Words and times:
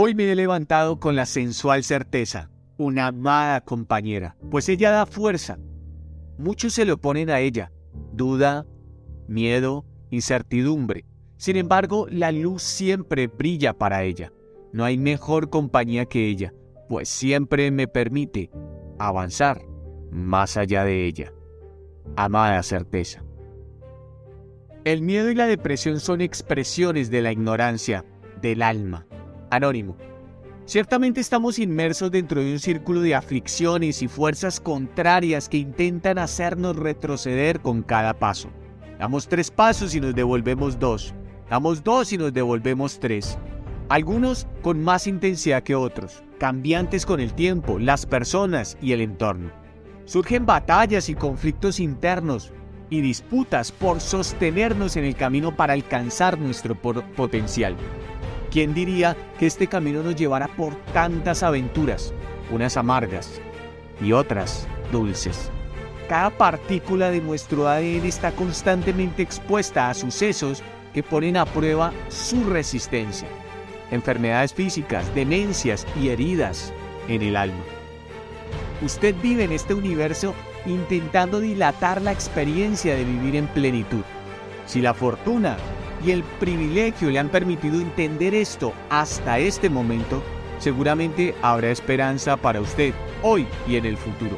Hoy 0.00 0.14
me 0.14 0.30
he 0.30 0.36
levantado 0.36 1.00
con 1.00 1.16
la 1.16 1.26
sensual 1.26 1.82
certeza, 1.82 2.52
una 2.76 3.08
amada 3.08 3.60
compañera, 3.62 4.36
pues 4.48 4.68
ella 4.68 4.92
da 4.92 5.06
fuerza. 5.06 5.58
Muchos 6.38 6.74
se 6.74 6.84
le 6.84 6.92
oponen 6.92 7.30
a 7.30 7.40
ella, 7.40 7.72
duda, 8.12 8.64
miedo, 9.26 9.84
incertidumbre. 10.10 11.04
Sin 11.36 11.56
embargo, 11.56 12.06
la 12.12 12.30
luz 12.30 12.62
siempre 12.62 13.26
brilla 13.26 13.72
para 13.72 14.04
ella. 14.04 14.32
No 14.72 14.84
hay 14.84 14.98
mejor 14.98 15.50
compañía 15.50 16.06
que 16.06 16.28
ella, 16.28 16.54
pues 16.88 17.08
siempre 17.08 17.72
me 17.72 17.88
permite 17.88 18.52
avanzar 19.00 19.62
más 20.12 20.56
allá 20.56 20.84
de 20.84 21.06
ella. 21.06 21.32
Amada 22.14 22.62
certeza. 22.62 23.24
El 24.84 25.02
miedo 25.02 25.28
y 25.28 25.34
la 25.34 25.46
depresión 25.48 25.98
son 25.98 26.20
expresiones 26.20 27.10
de 27.10 27.20
la 27.20 27.32
ignorancia 27.32 28.04
del 28.40 28.62
alma. 28.62 29.07
Anónimo. 29.50 29.96
Ciertamente 30.64 31.20
estamos 31.20 31.58
inmersos 31.58 32.10
dentro 32.10 32.42
de 32.42 32.52
un 32.52 32.58
círculo 32.58 33.00
de 33.00 33.14
aflicciones 33.14 34.02
y 34.02 34.08
fuerzas 34.08 34.60
contrarias 34.60 35.48
que 35.48 35.56
intentan 35.56 36.18
hacernos 36.18 36.76
retroceder 36.76 37.60
con 37.60 37.82
cada 37.82 38.12
paso. 38.12 38.50
Damos 38.98 39.28
tres 39.28 39.50
pasos 39.50 39.94
y 39.94 40.00
nos 40.00 40.14
devolvemos 40.14 40.78
dos. 40.78 41.14
Damos 41.48 41.82
dos 41.82 42.12
y 42.12 42.18
nos 42.18 42.34
devolvemos 42.34 43.00
tres. 43.00 43.38
Algunos 43.88 44.46
con 44.60 44.84
más 44.84 45.06
intensidad 45.06 45.62
que 45.62 45.74
otros, 45.74 46.22
cambiantes 46.38 47.06
con 47.06 47.20
el 47.20 47.32
tiempo, 47.32 47.78
las 47.78 48.04
personas 48.04 48.76
y 48.82 48.92
el 48.92 49.00
entorno. 49.00 49.50
Surgen 50.04 50.44
batallas 50.44 51.08
y 51.08 51.14
conflictos 51.14 51.80
internos 51.80 52.52
y 52.90 53.00
disputas 53.00 53.72
por 53.72 54.00
sostenernos 54.00 54.96
en 54.96 55.04
el 55.04 55.14
camino 55.14 55.56
para 55.56 55.72
alcanzar 55.72 56.38
nuestro 56.38 56.74
potencial. 56.74 57.76
¿Quién 58.50 58.72
diría 58.72 59.16
que 59.38 59.46
este 59.46 59.66
camino 59.66 60.02
nos 60.02 60.16
llevará 60.16 60.48
por 60.48 60.74
tantas 60.92 61.42
aventuras, 61.42 62.14
unas 62.50 62.76
amargas 62.78 63.40
y 64.00 64.12
otras 64.12 64.66
dulces? 64.90 65.50
Cada 66.08 66.30
partícula 66.30 67.10
de 67.10 67.20
nuestro 67.20 67.68
ADN 67.68 68.06
está 68.06 68.32
constantemente 68.32 69.22
expuesta 69.22 69.90
a 69.90 69.94
sucesos 69.94 70.62
que 70.94 71.02
ponen 71.02 71.36
a 71.36 71.44
prueba 71.44 71.92
su 72.08 72.44
resistencia. 72.44 73.28
Enfermedades 73.90 74.54
físicas, 74.54 75.14
demencias 75.14 75.86
y 76.00 76.08
heridas 76.08 76.72
en 77.08 77.20
el 77.20 77.36
alma. 77.36 77.62
Usted 78.80 79.14
vive 79.22 79.44
en 79.44 79.52
este 79.52 79.74
universo 79.74 80.34
intentando 80.64 81.40
dilatar 81.40 82.00
la 82.00 82.12
experiencia 82.12 82.94
de 82.94 83.04
vivir 83.04 83.36
en 83.36 83.46
plenitud. 83.48 84.04
Si 84.64 84.80
la 84.80 84.94
fortuna 84.94 85.58
y 86.04 86.10
el 86.10 86.22
privilegio 86.40 87.10
le 87.10 87.18
han 87.18 87.28
permitido 87.28 87.80
entender 87.80 88.34
esto 88.34 88.72
hasta 88.90 89.38
este 89.38 89.68
momento, 89.68 90.22
seguramente 90.58 91.34
habrá 91.42 91.70
esperanza 91.70 92.36
para 92.36 92.60
usted 92.60 92.94
hoy 93.22 93.46
y 93.66 93.76
en 93.76 93.86
el 93.86 93.96
futuro. 93.96 94.36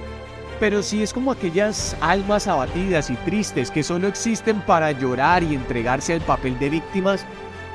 Pero 0.58 0.82
si 0.82 1.02
es 1.02 1.12
como 1.12 1.32
aquellas 1.32 1.96
almas 2.00 2.46
abatidas 2.46 3.08
y 3.08 3.14
tristes 3.16 3.70
que 3.70 3.82
solo 3.82 4.08
existen 4.08 4.60
para 4.60 4.92
llorar 4.92 5.42
y 5.42 5.54
entregarse 5.54 6.12
al 6.12 6.20
papel 6.20 6.58
de 6.58 6.68
víctimas, 6.68 7.24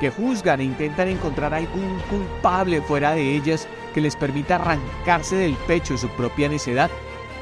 que 0.00 0.10
juzgan 0.10 0.60
e 0.60 0.64
intentan 0.64 1.08
encontrar 1.08 1.54
algún 1.54 1.98
culpable 2.10 2.82
fuera 2.82 3.12
de 3.12 3.34
ellas 3.34 3.66
que 3.94 4.00
les 4.00 4.14
permita 4.14 4.56
arrancarse 4.56 5.36
del 5.36 5.54
pecho 5.66 5.96
su 5.96 6.08
propia 6.10 6.48
necedad, 6.48 6.90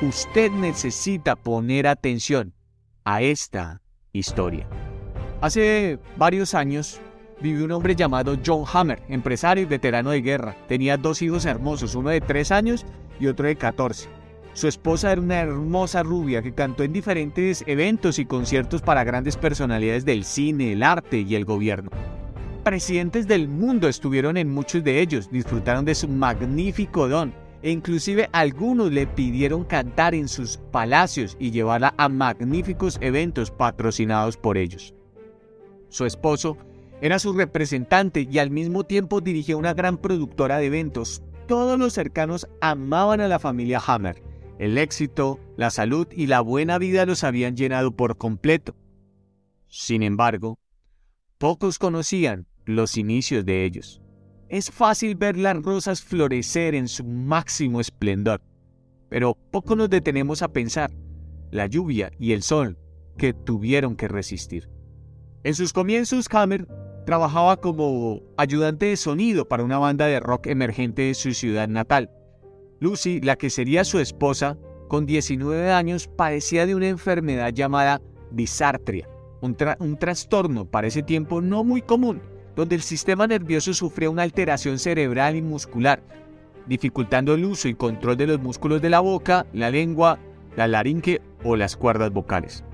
usted 0.01 0.51
necesita 0.51 1.37
poner 1.37 1.87
atención 1.87 2.55
a 3.05 3.21
esta 3.23 3.83
historia. 4.13 4.67
Hace 5.45 5.99
varios 6.17 6.55
años 6.55 7.03
vivió 7.39 7.67
un 7.67 7.73
hombre 7.73 7.95
llamado 7.95 8.39
John 8.47 8.65
Hammer, 8.73 9.03
empresario 9.11 9.65
y 9.65 9.67
veterano 9.67 10.09
de 10.09 10.23
guerra. 10.23 10.57
Tenía 10.69 10.97
dos 10.97 11.21
hijos 11.21 11.45
hermosos, 11.45 11.95
uno 11.95 12.09
de 12.09 12.23
tres 12.23 12.51
años 12.51 12.87
y 13.21 13.27
otro 13.27 13.47
de 13.47 13.55
14. 13.55 14.09
Su 14.55 14.69
esposa 14.69 15.13
era 15.13 15.21
una 15.21 15.41
hermosa 15.41 16.03
rubia 16.03 16.41
que 16.41 16.55
cantó 16.55 16.83
en 16.83 16.95
diferentes 16.95 17.63
eventos 17.67 18.19
y 18.19 18.25
conciertos 18.25 18.81
para 18.81 19.05
grandes 19.05 19.37
personalidades 19.37 20.07
del 20.07 20.25
cine, 20.25 20.73
el 20.73 20.83
arte 20.83 21.19
y 21.19 21.35
el 21.35 21.45
gobierno. 21.45 21.91
Presidentes 22.63 23.29
del 23.29 23.47
mundo 23.47 23.87
estuvieron 23.87 24.39
en 24.39 24.51
muchos 24.51 24.83
de 24.83 25.03
ellos, 25.03 25.31
disfrutaron 25.31 25.85
de 25.85 25.95
su 25.95 26.09
magnífico 26.09 27.07
don 27.07 27.35
e 27.61 27.71
inclusive 27.71 28.31
algunos 28.33 28.91
le 28.91 29.07
pidieron 29.07 29.65
cantar 29.65 30.15
en 30.15 30.27
sus 30.27 30.57
palacios 30.57 31.37
y 31.39 31.51
llevarla 31.51 31.93
a 31.99 32.09
magníficos 32.09 32.97
eventos 33.03 33.51
patrocinados 33.51 34.39
por 34.39 34.57
ellos. 34.57 34.95
Su 35.89 36.05
esposo 36.05 36.57
era 37.01 37.19
su 37.19 37.33
representante 37.33 38.27
y 38.31 38.39
al 38.39 38.51
mismo 38.51 38.85
tiempo 38.85 39.21
dirigía 39.21 39.57
una 39.57 39.75
gran 39.75 39.99
productora 39.99 40.59
de 40.59 40.67
eventos. 40.67 41.23
Todos 41.47 41.79
los 41.79 41.93
cercanos 41.93 42.49
amaban 42.61 43.21
a 43.21 43.29
la 43.29 43.39
familia 43.39 43.83
Hammer. 43.87 44.23
El 44.59 44.79
éxito, 44.79 45.41
la 45.57 45.71
salud 45.71 46.07
y 46.13 46.27
la 46.27 46.41
buena 46.41 46.79
vida 46.79 47.05
los 47.07 47.25
habían 47.25 47.57
llenado 47.57 47.91
por 47.91 48.17
completo. 48.17 48.75
Sin 49.67 50.03
embargo, 50.03 50.59
pocos 51.39 51.79
conocían 51.79 52.47
los 52.65 52.97
inicios 52.97 53.45
de 53.45 53.65
ellos. 53.65 54.01
Es 54.49 54.71
fácil 54.71 55.17
ver 55.17 55.37
las 55.37 55.61
rosas 55.61 56.01
florecer 56.01 56.75
en 56.75 56.87
su 56.87 57.05
máximo 57.05 57.81
esplendor, 57.81 58.41
pero 59.09 59.37
poco 59.51 59.75
nos 59.75 59.91
detenemos 59.91 60.43
a 60.43 60.53
pensar 60.53 60.93
la 61.51 61.67
lluvia 61.67 62.13
y 62.19 62.33
el 62.33 62.43
sol 62.43 62.79
que 63.19 63.33
tuvieron 63.33 63.97
que 63.97 64.09
resistir. 64.09 64.74
En 65.45 65.55
sus 65.55 65.75
comienzos, 65.75 66.27
Hammer 66.33 66.67
trabajaba 67.05 67.59
como 67.59 68.23
ayudante 68.39 68.87
de 68.87 68.97
sonido 68.97 69.47
para 69.47 69.63
una 69.63 69.77
banda 69.77 70.07
de 70.07 70.19
rock 70.19 70.47
emergente 70.47 71.03
de 71.03 71.13
su 71.13 71.35
ciudad 71.35 71.69
natal. 71.69 72.11
Lucy, 72.81 73.21
la 73.21 73.37
que 73.37 73.51
sería 73.51 73.85
su 73.85 73.99
esposa, 73.99 74.57
con 74.89 75.05
19 75.05 75.71
años 75.71 76.09
padecía 76.09 76.65
de 76.65 76.75
una 76.75 76.89
enfermedad 76.89 77.53
llamada 77.53 78.01
disartria, 78.31 79.07
un, 79.43 79.99
trastorno 79.99 80.65
para 80.65 80.87
ese 80.87 81.03
tiempo 81.03 81.43
no 81.43 81.63
muy 81.63 81.83
común, 81.83 82.23
donde 82.57 82.77
el 82.77 82.83
sistema 82.83 83.27
nervioso 83.27 83.75
sufría 83.75 84.09
una 84.09 84.23
alteración 84.23 84.79
cerebral 84.79 85.37
y 85.37 85.43
muscular, 85.43 86.03
dificultando 86.67 87.35
el 87.35 87.45
uso 87.45 87.69
y 87.69 87.75
control 87.75 88.17
de 88.17 88.29
los 88.29 88.41
músculos 88.41 88.81
de 88.81 88.89
la 88.89 89.01
boca, 89.01 89.45
la 89.53 89.71
lengua, 89.71 90.19
la 90.57 90.69
laringe 90.69 91.21
o 91.43 91.55
las 91.55 91.77
cuerdas 91.77 92.11
vocales. 92.11 92.65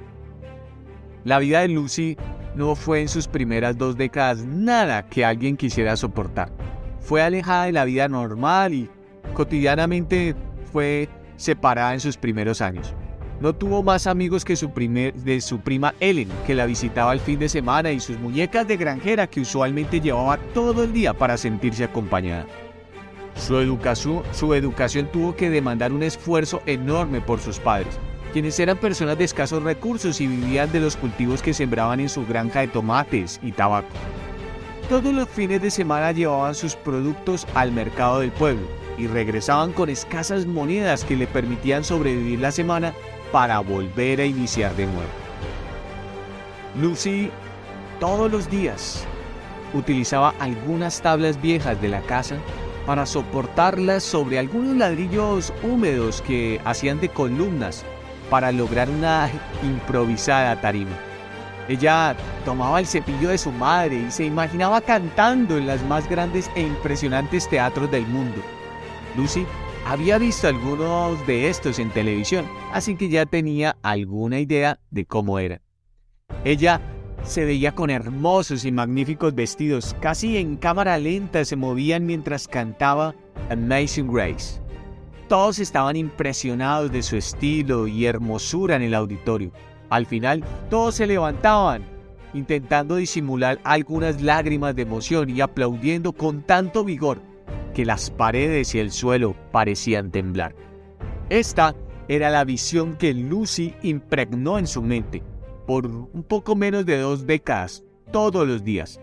La 1.24 1.40
vida 1.40 1.60
de 1.60 1.68
Lucy 1.68 2.16
no 2.54 2.74
fue 2.74 3.00
en 3.00 3.08
sus 3.08 3.28
primeras 3.28 3.78
dos 3.78 3.96
décadas 3.96 4.44
nada 4.44 5.06
que 5.06 5.24
alguien 5.24 5.56
quisiera 5.56 5.96
soportar. 5.96 6.50
Fue 7.00 7.22
alejada 7.22 7.66
de 7.66 7.72
la 7.72 7.84
vida 7.84 8.08
normal 8.08 8.74
y 8.74 8.90
cotidianamente 9.34 10.34
fue 10.72 11.08
separada 11.36 11.94
en 11.94 12.00
sus 12.00 12.16
primeros 12.16 12.60
años. 12.60 12.94
No 13.40 13.54
tuvo 13.54 13.82
más 13.82 14.06
amigos 14.06 14.44
que 14.44 14.54
su 14.54 14.70
prima 14.70 15.94
Ellen, 15.98 16.28
que 16.46 16.54
la 16.54 16.66
visitaba 16.66 17.14
el 17.14 17.20
fin 17.20 17.38
de 17.38 17.48
semana, 17.48 17.90
y 17.90 17.98
sus 17.98 18.18
muñecas 18.18 18.68
de 18.68 18.76
granjera 18.76 19.26
que 19.26 19.40
usualmente 19.40 19.98
llevaba 19.98 20.36
todo 20.52 20.84
el 20.84 20.92
día 20.92 21.14
para 21.14 21.38
sentirse 21.38 21.84
acompañada. 21.84 22.44
Su 23.36 23.58
educación 23.58 25.08
tuvo 25.10 25.34
que 25.34 25.48
demandar 25.48 25.90
un 25.92 26.02
esfuerzo 26.02 26.60
enorme 26.66 27.22
por 27.22 27.40
sus 27.40 27.58
padres, 27.58 27.98
quienes 28.30 28.58
eran 28.58 28.78
personas 28.78 29.18
de 29.18 29.24
escasos 29.24 29.62
recursos 29.62 30.20
y 30.20 30.26
vivían 30.26 30.70
de 30.72 30.80
los 30.80 30.96
cultivos 30.96 31.42
que 31.42 31.54
sembraban 31.54 32.00
en 32.00 32.08
su 32.08 32.26
granja 32.26 32.60
de 32.60 32.68
tomates 32.68 33.40
y 33.42 33.52
tabaco. 33.52 33.88
Todos 34.88 35.12
los 35.12 35.28
fines 35.28 35.62
de 35.62 35.70
semana 35.70 36.12
llevaban 36.12 36.54
sus 36.54 36.74
productos 36.74 37.46
al 37.54 37.72
mercado 37.72 38.20
del 38.20 38.32
pueblo 38.32 38.66
y 38.98 39.06
regresaban 39.06 39.72
con 39.72 39.88
escasas 39.88 40.46
monedas 40.46 41.04
que 41.04 41.16
le 41.16 41.26
permitían 41.26 41.84
sobrevivir 41.84 42.40
la 42.40 42.50
semana 42.50 42.92
para 43.32 43.60
volver 43.60 44.20
a 44.20 44.24
iniciar 44.24 44.74
de 44.74 44.86
nuevo. 44.86 45.10
Lucy 46.80 47.30
todos 48.00 48.30
los 48.30 48.50
días 48.50 49.04
utilizaba 49.74 50.34
algunas 50.40 51.00
tablas 51.00 51.40
viejas 51.40 51.80
de 51.80 51.88
la 51.88 52.00
casa 52.02 52.36
para 52.86 53.06
soportarlas 53.06 54.02
sobre 54.02 54.38
algunos 54.38 54.76
ladrillos 54.76 55.52
húmedos 55.62 56.22
que 56.22 56.60
hacían 56.64 57.00
de 57.00 57.08
columnas 57.08 57.84
para 58.30 58.52
lograr 58.52 58.88
una 58.88 59.28
improvisada 59.62 60.60
tarima. 60.60 60.96
Ella 61.68 62.16
tomaba 62.44 62.80
el 62.80 62.86
cepillo 62.86 63.28
de 63.28 63.38
su 63.38 63.52
madre 63.52 64.04
y 64.08 64.10
se 64.10 64.24
imaginaba 64.24 64.80
cantando 64.80 65.58
en 65.58 65.66
las 65.66 65.82
más 65.84 66.08
grandes 66.08 66.50
e 66.54 66.62
impresionantes 66.62 67.48
teatros 67.48 67.90
del 67.90 68.06
mundo. 68.06 68.40
Lucy 69.16 69.46
había 69.86 70.18
visto 70.18 70.48
algunos 70.48 71.24
de 71.26 71.48
estos 71.48 71.78
en 71.78 71.90
televisión, 71.90 72.46
así 72.72 72.96
que 72.96 73.08
ya 73.08 73.26
tenía 73.26 73.76
alguna 73.82 74.40
idea 74.40 74.78
de 74.90 75.04
cómo 75.04 75.38
era. 75.38 75.60
Ella 76.44 76.80
se 77.22 77.44
veía 77.44 77.74
con 77.74 77.90
hermosos 77.90 78.64
y 78.64 78.72
magníficos 78.72 79.34
vestidos, 79.34 79.94
casi 80.00 80.38
en 80.38 80.56
cámara 80.56 80.96
lenta 80.98 81.44
se 81.44 81.56
movían 81.56 82.06
mientras 82.06 82.48
cantaba 82.48 83.14
Amazing 83.50 84.12
Grace. 84.12 84.59
Todos 85.30 85.60
estaban 85.60 85.94
impresionados 85.94 86.90
de 86.90 87.04
su 87.04 87.14
estilo 87.14 87.86
y 87.86 88.04
hermosura 88.04 88.74
en 88.74 88.82
el 88.82 88.94
auditorio. 88.94 89.52
Al 89.88 90.04
final, 90.04 90.42
todos 90.68 90.96
se 90.96 91.06
levantaban, 91.06 91.84
intentando 92.34 92.96
disimular 92.96 93.60
algunas 93.62 94.20
lágrimas 94.22 94.74
de 94.74 94.82
emoción 94.82 95.30
y 95.30 95.40
aplaudiendo 95.40 96.12
con 96.12 96.42
tanto 96.42 96.82
vigor 96.82 97.22
que 97.74 97.84
las 97.84 98.10
paredes 98.10 98.74
y 98.74 98.80
el 98.80 98.90
suelo 98.90 99.36
parecían 99.52 100.10
temblar. 100.10 100.56
Esta 101.28 101.76
era 102.08 102.28
la 102.30 102.42
visión 102.42 102.96
que 102.96 103.14
Lucy 103.14 103.72
impregnó 103.82 104.58
en 104.58 104.66
su 104.66 104.82
mente 104.82 105.22
por 105.64 105.86
un 105.86 106.24
poco 106.24 106.56
menos 106.56 106.84
de 106.86 106.98
dos 106.98 107.24
décadas, 107.24 107.84
todos 108.10 108.48
los 108.48 108.64
días. 108.64 109.00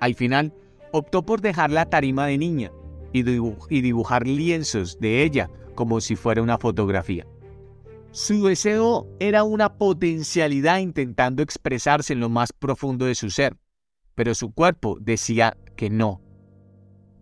Al 0.00 0.16
final, 0.16 0.52
optó 0.90 1.22
por 1.22 1.40
dejar 1.40 1.70
la 1.70 1.88
tarima 1.88 2.26
de 2.26 2.38
niña 2.38 2.72
y, 3.12 3.22
dibujar 3.22 4.26
lienzos 4.26 4.98
de 5.00 5.22
ella 5.22 5.50
como 5.74 6.00
si 6.00 6.16
fuera 6.16 6.42
una 6.42 6.58
fotografía. 6.58 7.26
Su 8.10 8.46
deseo 8.46 9.06
era 9.20 9.44
una 9.44 9.74
potencialidad 9.74 10.78
intentando 10.78 11.42
expresarse 11.42 12.14
en 12.14 12.20
lo 12.20 12.28
más 12.28 12.52
profundo 12.52 13.04
de 13.04 13.14
su 13.14 13.30
ser, 13.30 13.56
pero 14.14 14.34
su 14.34 14.52
cuerpo 14.52 14.98
decía 15.00 15.56
que 15.76 15.90
no. 15.90 16.20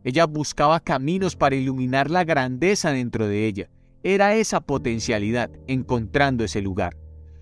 Ella 0.05 0.25
buscaba 0.27 0.81
caminos 0.81 1.35
para 1.35 1.57
iluminar 1.57 2.11
la 2.11 2.25
grandeza 2.25 2.93
dentro 2.93 3.27
de 3.27 3.47
ella. 3.47 3.69
Era 4.05 4.37
esa 4.37 4.61
potencialidad, 4.61 5.51
encontrando 5.67 6.45
ese 6.45 6.63
lugar. 6.63 6.97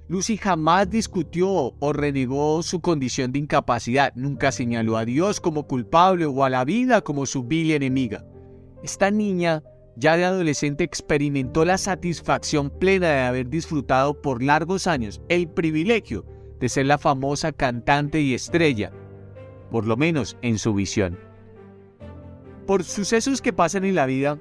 Lucy 0.08 0.36
jamás 0.36 0.90
discutió 0.90 1.74
o 1.78 1.92
renegó 1.92 2.62
su 2.62 2.80
condición 2.80 3.32
de 3.32 3.38
incapacidad, 3.38 4.12
nunca 4.14 4.52
señaló 4.52 4.96
a 4.96 5.04
Dios 5.04 5.40
como 5.40 5.66
culpable 5.66 6.26
o 6.26 6.44
a 6.44 6.50
la 6.50 6.64
vida 6.64 7.00
como 7.02 7.24
su 7.24 7.44
vil 7.44 7.70
enemiga. 7.70 8.24
Esta 8.84 9.10
niña 9.10 9.62
ya 9.96 10.14
de 10.18 10.26
adolescente 10.26 10.84
experimentó 10.84 11.64
la 11.64 11.78
satisfacción 11.78 12.68
plena 12.68 13.08
de 13.08 13.20
haber 13.22 13.48
disfrutado 13.48 14.20
por 14.20 14.42
largos 14.42 14.86
años 14.86 15.22
el 15.30 15.48
privilegio 15.48 16.26
de 16.60 16.68
ser 16.68 16.84
la 16.84 16.98
famosa 16.98 17.50
cantante 17.52 18.20
y 18.20 18.34
estrella, 18.34 18.92
por 19.70 19.86
lo 19.86 19.96
menos 19.96 20.36
en 20.42 20.58
su 20.58 20.74
visión. 20.74 21.18
Por 22.66 22.84
sucesos 22.84 23.40
que 23.40 23.54
pasan 23.54 23.86
en 23.86 23.94
la 23.94 24.04
vida, 24.04 24.38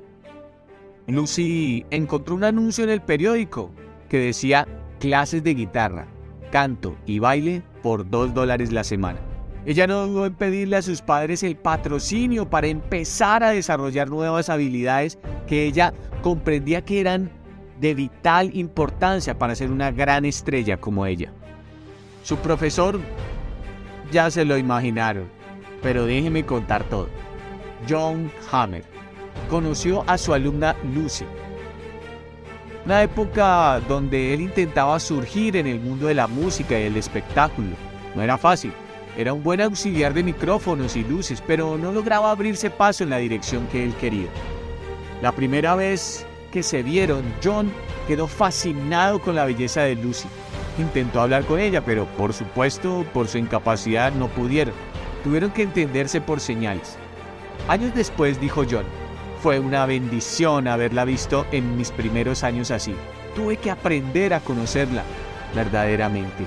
Lucy 1.07 1.86
encontró 1.89 2.36
un 2.36 2.44
anuncio 2.44 2.84
en 2.84 2.89
el 2.89 3.01
periódico 3.01 3.72
que 4.10 4.19
decía 4.19 4.68
clases 5.00 5.42
de 5.42 5.54
guitarra, 5.54 6.10
canto 6.51 6.98
y 7.06 7.19
baile 7.19 7.63
por 7.81 8.10
dos 8.10 8.34
dólares 8.34 8.74
la 8.74 8.84
semana. 8.84 9.22
Ella 9.65 9.88
no 9.88 10.07
dudó 10.07 10.25
en 10.25 10.33
pedirle 10.33 10.75
a 10.75 10.81
sus 10.81 11.01
padres 11.01 11.42
el 11.42 11.56
patrocinio 11.56 12.50
para 12.50 12.68
empezar 12.68 13.44
a 13.44 13.51
desarrollar 13.51 14.10
nuevas 14.10 14.50
habilidades 14.50 15.18
que 15.48 15.65
ella 15.65 15.94
comprendía 16.21 16.83
que 16.83 17.00
eran 17.00 17.31
de 17.80 17.94
vital 17.94 18.51
importancia 18.54 19.38
para 19.38 19.56
ser 19.56 19.71
una 19.71 19.92
gran 19.92 20.25
estrella 20.25 20.77
como 20.77 21.06
ella. 21.06 21.31
Su 22.24 22.38
profesor 22.38 23.00
ya 24.12 24.30
se 24.30 24.44
lo 24.44 24.57
imaginaron, 24.57 25.30
pero 25.81 26.06
déjeme 26.06 26.45
contar 26.45 26.83
todo. 26.83 27.07
John 27.88 28.31
Hammer 28.51 28.83
conoció 29.50 30.04
a 30.07 30.18
su 30.18 30.33
alumna 30.33 30.75
Lucy. 30.94 31.25
Una 32.86 33.01
época 33.01 33.80
donde 33.88 34.33
él 34.33 34.42
intentaba 34.42 35.00
surgir 35.00 35.56
en 35.56 35.68
el 35.68 35.80
mundo 35.80 36.07
de 36.07 36.15
la 36.15 36.27
música 36.27 36.77
y 36.77 36.83
el 36.83 36.98
espectáculo. 36.98 37.69
No 38.13 38.21
era 38.21 38.38
fácil 38.38 38.74
era 39.18 39.33
un 39.33 39.44
buen 39.44 39.62
auxiliar 39.62 40.13
de 40.13 40.24
micrófonos 40.24 40.95
y 40.95 41.04
luces, 41.04 41.44
pero 41.45 41.77
no 41.77 41.92
lograba 41.92 42.31
abrirse 42.31 42.69
paso 42.69 43.04
en 43.04 43.12
la 43.12 43.18
dirección 43.18 43.68
que 43.68 43.83
él 43.83 43.94
quería. 43.95 44.27
La 45.21 45.31
primera 45.31 45.75
vez 45.75 46.25
que 46.51 46.63
se 46.63 46.83
vieron, 46.83 47.24
John 47.44 47.71
quedó 48.07 48.27
fascinado 48.27 49.21
con 49.21 49.36
la 49.36 49.45
belleza 49.45 49.81
de 49.81 49.95
Lucy. 49.95 50.27
Intentó 50.77 51.21
hablar 51.21 51.45
con 51.45 51.60
ella, 51.60 51.86
pero 51.86 52.06
por 52.18 52.33
supuesto, 52.33 53.06
por 53.13 53.27
su 53.27 53.38
incapacidad 53.38 54.12
no 54.12 54.27
pudieron. 54.27 54.74
Tuvieron 55.24 55.51
que 55.51 55.63
entenderse 55.63 56.19
por 56.19 56.39
señales. 56.39 56.98
Años 57.68 57.94
después 57.95 58.42
dijo 58.42 58.63
John, 58.69 58.86
fue 59.42 59.60
una 59.60 59.86
bendición 59.86 60.68
haberla 60.68 61.06
visto 61.06 61.45
en 61.51 61.77
mis 61.77 61.92
primeros 61.92 62.44
años 62.44 62.71
así. 62.71 62.95
Tuve 63.36 63.57
que 63.57 63.71
aprender 63.71 64.33
a 64.33 64.39
conocerla 64.39 65.04
verdaderamente. 65.56 66.45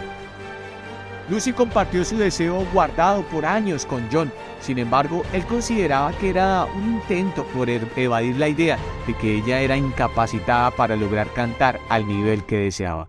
Lucy 1.28 1.52
compartió 1.52 2.04
su 2.04 2.16
deseo 2.16 2.64
guardado 2.72 3.22
por 3.22 3.44
años 3.44 3.84
con 3.84 4.06
John. 4.12 4.30
Sin 4.60 4.78
embargo, 4.78 5.22
él 5.32 5.44
consideraba 5.44 6.12
que 6.12 6.30
era 6.30 6.66
un 6.66 6.94
intento 6.94 7.44
por 7.46 7.68
evadir 7.68 8.36
la 8.36 8.48
idea 8.48 8.78
de 9.06 9.14
que 9.14 9.38
ella 9.38 9.60
era 9.60 9.76
incapacitada 9.76 10.70
para 10.70 10.94
lograr 10.94 11.32
cantar 11.32 11.80
al 11.88 12.06
nivel 12.06 12.44
que 12.44 12.58
deseaba. 12.58 13.08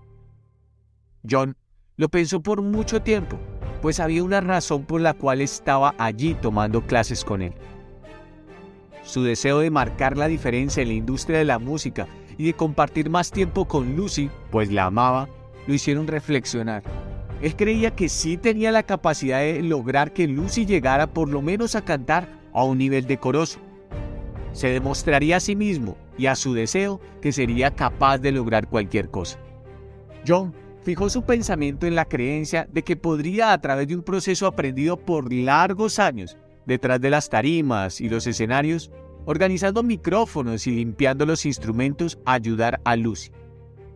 John 1.30 1.56
lo 1.96 2.10
pensó 2.10 2.42
por 2.42 2.64
mucho 2.64 3.04
tiempo, 3.04 3.38
pues 3.84 4.00
había 4.00 4.24
una 4.24 4.42
razón 4.42 4.86
por 4.86 5.00
la 5.02 5.14
cual 5.14 5.42
estaba 5.42 5.94
allí 6.00 6.34
tomando 6.34 6.82
clases 6.82 7.24
con 7.24 7.44
él. 7.44 7.54
Su 9.04 9.24
deseo 9.24 9.60
de 9.60 9.70
marcar 9.70 10.18
la 10.18 10.28
diferencia 10.28 10.82
en 10.82 10.90
la 10.90 10.96
industria 10.96 11.38
de 11.38 11.46
la 11.46 11.60
música 11.60 12.08
y 12.38 12.46
de 12.48 12.54
compartir 12.54 13.12
más 13.12 13.32
tiempo 13.32 13.66
con 13.66 13.96
Lucy, 13.96 14.30
pues 14.52 14.72
la 14.72 14.86
amaba, 14.86 15.30
lo 15.68 15.74
hicieron 15.74 16.08
reflexionar 16.08 16.84
él 17.42 17.56
creía 17.56 17.96
que 17.96 18.10
sí 18.10 18.38
tenía 18.38 18.72
la 18.72 18.84
capacidad 18.84 19.40
de 19.40 19.62
lograr 19.62 20.14
que 20.14 20.28
Lucy 20.28 20.66
llegara 20.66 21.08
por 21.08 21.30
lo 21.30 21.42
menos 21.42 21.76
a 21.76 21.86
cantar 21.86 22.28
a 22.54 22.64
un 22.64 22.80
nivel 22.80 23.06
decoroso. 23.06 23.60
Se 24.54 24.70
demostraría 24.70 25.38
a 25.38 25.40
sí 25.40 25.56
mismo 25.56 25.98
y 26.18 26.26
a 26.26 26.36
su 26.36 26.54
deseo 26.54 27.00
que 27.22 27.32
sería 27.32 27.76
capaz 27.76 28.18
de 28.18 28.32
lograr 28.32 28.68
cualquier 28.68 29.12
cosa. 29.12 29.38
John 30.28 30.54
fijó 30.82 31.10
su 31.10 31.24
pensamiento 31.24 31.86
en 31.86 31.96
la 31.96 32.06
creencia 32.06 32.68
de 32.72 32.84
que 32.84 32.96
podría 32.96 33.54
a 33.54 33.62
través 33.62 33.88
de 33.88 33.96
un 33.96 34.02
proceso 34.02 34.48
aprendido 34.48 34.98
por 34.98 35.32
largos 35.32 36.00
años, 36.00 36.38
detrás 36.66 37.00
de 37.00 37.12
las 37.12 37.30
tarimas 37.30 38.02
y 38.02 38.10
los 38.10 38.26
escenarios, 38.26 38.90
organizando 39.26 39.84
micrófonos 39.84 40.66
y 40.66 40.72
limpiando 40.72 41.26
los 41.26 41.46
instrumentos, 41.46 42.18
ayudar 42.26 42.82
a 42.84 42.96
Lucy. 42.96 43.32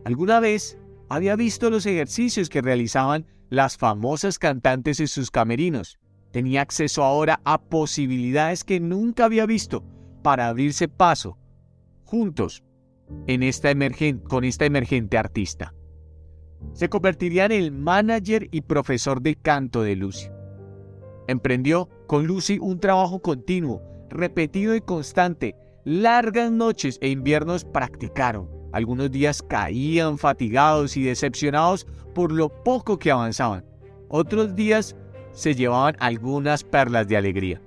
Alguna 0.04 0.38
vez 0.38 0.78
había 1.12 1.36
visto 1.36 1.68
los 1.68 1.84
ejercicios 1.84 2.48
que 2.48 2.62
realizaban 2.62 3.26
las 3.50 3.76
famosas 3.76 4.38
cantantes 4.38 4.98
en 4.98 5.08
sus 5.08 5.30
camerinos. 5.30 5.98
Tenía 6.30 6.62
acceso 6.62 7.04
ahora 7.04 7.42
a 7.44 7.60
posibilidades 7.60 8.64
que 8.64 8.80
nunca 8.80 9.26
había 9.26 9.44
visto 9.44 9.84
para 10.22 10.48
abrirse 10.48 10.88
paso 10.88 11.36
juntos 12.04 12.64
en 13.26 13.42
esta 13.42 13.70
con 14.24 14.44
esta 14.44 14.64
emergente 14.64 15.18
artista. 15.18 15.74
Se 16.72 16.88
convertiría 16.88 17.44
en 17.44 17.52
el 17.52 17.72
manager 17.72 18.48
y 18.50 18.62
profesor 18.62 19.20
de 19.20 19.36
canto 19.36 19.82
de 19.82 19.96
Lucy. 19.96 20.28
Emprendió 21.28 21.90
con 22.06 22.26
Lucy 22.26 22.58
un 22.58 22.80
trabajo 22.80 23.20
continuo, 23.20 23.82
repetido 24.08 24.74
y 24.74 24.80
constante. 24.80 25.56
Largas 25.84 26.50
noches 26.50 26.96
e 27.02 27.10
inviernos 27.10 27.66
practicaron 27.66 28.61
algunos 28.72 29.10
días 29.10 29.42
caían 29.42 30.18
fatigados 30.18 30.96
y 30.96 31.02
decepcionados 31.02 31.86
por 32.14 32.32
lo 32.32 32.48
poco 32.48 32.98
que 32.98 33.10
avanzaban. 33.10 33.64
Otros 34.08 34.54
días 34.54 34.96
se 35.32 35.54
llevaban 35.54 35.96
algunas 35.98 36.64
perlas 36.64 37.08
de 37.08 37.16
alegría. 37.16 37.60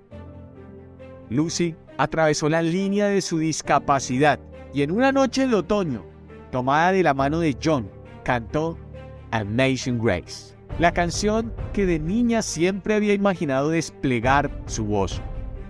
Lucy 1.30 1.76
atravesó 1.98 2.50
la 2.50 2.62
línea 2.62 3.08
de 3.08 3.22
su 3.22 3.40
discapacidad 3.40 4.40
y 4.74 4.82
en 4.82 4.92
una 4.92 5.12
noche 5.12 5.48
de 5.48 5.56
otoño, 5.56 6.04
tomada 6.52 6.92
de 6.92 7.04
la 7.04 7.14
mano 7.14 7.40
de 7.40 7.58
John, 7.64 7.90
cantó 8.24 8.78
Amazing 9.32 10.04
Grace, 10.04 10.56
la 10.80 10.92
canción 10.92 11.54
que 11.74 11.86
de 11.86 12.00
niña 12.00 12.42
siempre 12.42 12.96
había 12.96 13.14
imaginado 13.14 13.70
desplegar 13.70 14.52
su 14.66 14.86
voz 14.86 15.22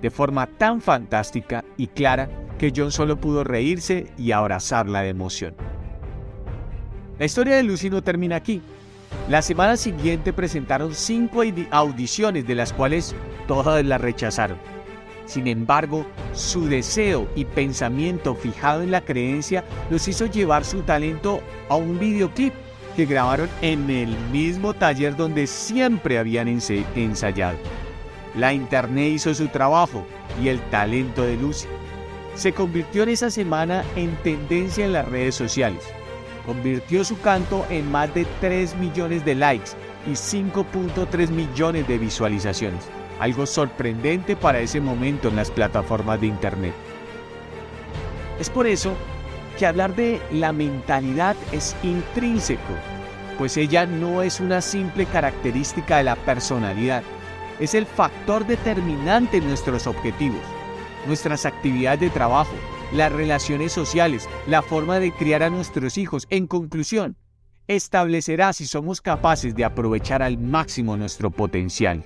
de 0.02 0.12
forma 0.12 0.46
tan 0.46 0.82
fantástica 0.82 1.64
y 1.78 1.88
clara 1.88 2.30
que 2.58 2.72
John 2.76 2.92
solo 2.92 3.18
pudo 3.18 3.44
reírse 3.44 4.08
y 4.18 4.32
abrazarla 4.32 5.02
de 5.02 5.10
emoción. 5.10 5.56
La 7.20 7.26
historia 7.26 7.56
de 7.56 7.64
Lucy 7.64 7.90
no 7.90 8.04
termina 8.04 8.36
aquí. 8.36 8.62
La 9.30 9.42
semana 9.42 9.78
siguiente 9.78 10.34
presentaron 10.34 10.94
cinco 10.94 11.42
audiciones 11.72 12.46
de 12.46 12.56
las 12.56 12.74
cuales 12.74 13.16
todas 13.48 13.84
la 13.84 13.98
rechazaron. 13.98 14.58
Sin 15.26 15.48
embargo, 15.48 16.06
su 16.34 16.68
deseo 16.68 17.28
y 17.36 17.46
pensamiento 17.46 18.36
fijado 18.36 18.84
en 18.84 18.92
la 18.92 19.02
creencia 19.02 19.64
los 19.90 20.08
hizo 20.08 20.28
llevar 20.28 20.66
su 20.66 20.82
talento 20.82 21.42
a 21.70 21.76
un 21.76 21.98
videoclip 21.98 22.54
que 22.96 23.06
grabaron 23.06 23.50
en 23.62 23.90
el 23.90 24.16
mismo 24.32 24.74
taller 24.74 25.16
donde 25.16 25.48
siempre 25.48 26.20
habían 26.20 26.48
ensayado. 26.48 27.58
La 28.36 28.54
internet 28.54 29.14
hizo 29.14 29.34
su 29.34 29.48
trabajo 29.48 30.06
y 30.44 30.50
el 30.50 30.60
talento 30.70 31.24
de 31.24 31.38
Lucy 31.38 31.68
se 32.36 32.52
convirtió 32.52 33.04
en 33.04 33.10
esa 33.10 33.32
semana 33.32 33.84
en 33.96 34.16
tendencia 34.18 34.86
en 34.86 34.94
las 34.94 35.08
redes 35.08 35.36
sociales. 35.36 35.84
Convirtió 36.46 37.04
su 37.04 37.20
canto 37.22 37.66
en 37.70 37.90
más 37.92 38.14
de 38.14 38.28
3 38.42 38.76
millones 38.76 39.26
de 39.26 39.36
likes 39.36 39.72
y 40.06 40.12
5.3 40.12 41.30
millones 41.30 41.88
de 41.88 41.98
visualizaciones, 41.98 42.86
algo 43.20 43.46
sorprendente 43.46 44.36
para 44.36 44.60
ese 44.60 44.80
momento 44.80 45.30
en 45.30 45.38
las 45.38 45.50
plataformas 45.50 46.22
de 46.22 46.28
Internet. 46.28 46.74
Es 48.40 48.50
por 48.50 48.68
eso 48.68 48.94
que 49.58 49.66
hablar 49.66 49.96
de 49.96 50.22
la 50.32 50.52
mentalidad 50.52 51.36
es 51.54 51.76
intrínseco, 51.82 52.74
pues 53.38 53.56
ella 53.58 53.86
no 53.86 54.22
es 54.22 54.40
una 54.42 54.62
simple 54.62 55.06
característica 55.06 55.98
de 55.98 56.04
la 56.04 56.16
personalidad, 56.18 57.02
es 57.60 57.74
el 57.74 57.86
factor 57.86 58.46
determinante 58.46 59.38
en 59.38 59.48
nuestros 59.48 59.88
objetivos 59.88 60.42
nuestras 61.06 61.46
actividades 61.46 62.00
de 62.00 62.10
trabajo, 62.10 62.54
las 62.92 63.12
relaciones 63.12 63.72
sociales, 63.72 64.28
la 64.48 64.62
forma 64.62 65.00
de 65.00 65.12
criar 65.12 65.44
a 65.44 65.50
nuestros 65.50 65.98
hijos. 65.98 66.28
En 66.30 66.48
conclusión, 66.48 67.18
establecerá 67.68 68.54
si 68.54 68.66
somos 68.68 69.02
capaces 69.02 69.56
de 69.56 69.66
aprovechar 69.66 70.22
al 70.22 70.38
máximo 70.38 70.98
nuestro 70.98 71.32
potencial. 71.32 72.04